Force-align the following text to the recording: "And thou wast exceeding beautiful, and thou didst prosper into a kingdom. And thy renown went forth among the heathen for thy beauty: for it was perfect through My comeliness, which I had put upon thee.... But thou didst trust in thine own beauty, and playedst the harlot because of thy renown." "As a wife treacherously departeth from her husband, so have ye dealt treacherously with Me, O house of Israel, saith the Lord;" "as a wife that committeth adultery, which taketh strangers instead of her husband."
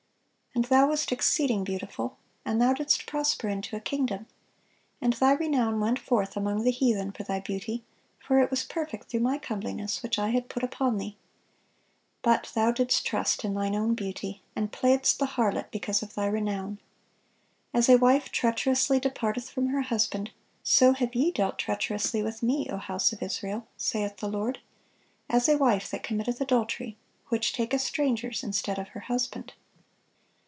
"And 0.53 0.65
thou 0.65 0.87
wast 0.89 1.13
exceeding 1.13 1.63
beautiful, 1.63 2.17
and 2.43 2.61
thou 2.61 2.73
didst 2.73 3.05
prosper 3.05 3.47
into 3.47 3.77
a 3.77 3.79
kingdom. 3.79 4.27
And 4.99 5.13
thy 5.13 5.31
renown 5.31 5.79
went 5.79 5.97
forth 5.97 6.35
among 6.35 6.63
the 6.65 6.71
heathen 6.71 7.13
for 7.13 7.23
thy 7.23 7.39
beauty: 7.39 7.85
for 8.19 8.37
it 8.39 8.51
was 8.51 8.63
perfect 8.65 9.07
through 9.07 9.21
My 9.21 9.37
comeliness, 9.37 10.03
which 10.03 10.19
I 10.19 10.29
had 10.31 10.49
put 10.49 10.61
upon 10.61 10.97
thee.... 10.97 11.15
But 12.21 12.51
thou 12.53 12.71
didst 12.71 13.05
trust 13.05 13.45
in 13.45 13.53
thine 13.53 13.73
own 13.75 13.95
beauty, 13.95 14.41
and 14.53 14.73
playedst 14.73 15.19
the 15.19 15.25
harlot 15.25 15.71
because 15.71 16.03
of 16.03 16.15
thy 16.15 16.25
renown." 16.25 16.79
"As 17.73 17.87
a 17.87 17.97
wife 17.97 18.29
treacherously 18.29 18.99
departeth 18.99 19.49
from 19.49 19.67
her 19.67 19.83
husband, 19.83 20.31
so 20.63 20.91
have 20.91 21.15
ye 21.15 21.31
dealt 21.31 21.59
treacherously 21.59 22.21
with 22.21 22.43
Me, 22.43 22.67
O 22.69 22.75
house 22.75 23.13
of 23.13 23.23
Israel, 23.23 23.67
saith 23.77 24.17
the 24.17 24.27
Lord;" 24.29 24.59
"as 25.29 25.47
a 25.47 25.57
wife 25.57 25.89
that 25.91 26.03
committeth 26.03 26.41
adultery, 26.41 26.97
which 27.29 27.53
taketh 27.53 27.81
strangers 27.81 28.43
instead 28.43 28.77
of 28.77 28.89
her 28.89 28.99
husband." 29.07 29.53